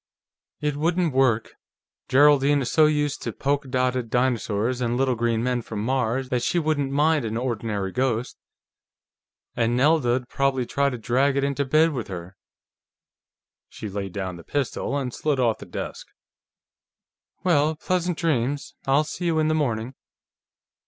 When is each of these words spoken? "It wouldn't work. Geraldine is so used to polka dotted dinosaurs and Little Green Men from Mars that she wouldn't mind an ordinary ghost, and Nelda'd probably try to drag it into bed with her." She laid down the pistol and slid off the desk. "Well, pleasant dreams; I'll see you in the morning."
"It 0.61 0.77
wouldn't 0.77 1.13
work. 1.13 1.51
Geraldine 2.09 2.63
is 2.63 2.71
so 2.71 2.87
used 2.87 3.21
to 3.21 3.31
polka 3.31 3.67
dotted 3.69 4.09
dinosaurs 4.09 4.81
and 4.81 4.97
Little 4.97 5.13
Green 5.13 5.43
Men 5.43 5.61
from 5.61 5.85
Mars 5.85 6.29
that 6.29 6.41
she 6.41 6.57
wouldn't 6.57 6.91
mind 6.91 7.23
an 7.23 7.37
ordinary 7.37 7.91
ghost, 7.91 8.35
and 9.55 9.77
Nelda'd 9.77 10.27
probably 10.27 10.65
try 10.65 10.89
to 10.89 10.97
drag 10.97 11.37
it 11.37 11.43
into 11.43 11.65
bed 11.65 11.91
with 11.91 12.07
her." 12.07 12.35
She 13.69 13.87
laid 13.89 14.13
down 14.13 14.37
the 14.37 14.43
pistol 14.43 14.97
and 14.97 15.13
slid 15.13 15.39
off 15.39 15.59
the 15.59 15.67
desk. 15.67 16.07
"Well, 17.43 17.75
pleasant 17.75 18.17
dreams; 18.17 18.73
I'll 18.87 19.03
see 19.03 19.25
you 19.27 19.37
in 19.37 19.49
the 19.49 19.53
morning." 19.53 19.93